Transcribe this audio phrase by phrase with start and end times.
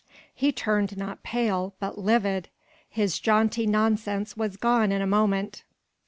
[0.33, 2.49] He turned not pale, but livid.
[2.89, 5.61] His jaunty nonsense was gone in a moment.